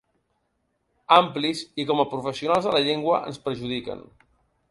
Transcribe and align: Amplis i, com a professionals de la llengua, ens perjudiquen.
Amplis 1.17 1.61
i, 1.83 1.85
com 1.91 2.01
a 2.03 2.07
professionals 2.15 2.67
de 2.69 2.75
la 2.77 2.83
llengua, 2.87 3.23
ens 3.33 3.39
perjudiquen. 3.47 4.05